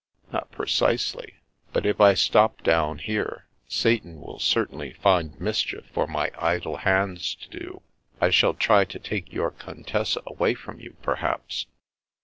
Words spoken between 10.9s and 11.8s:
perhaps."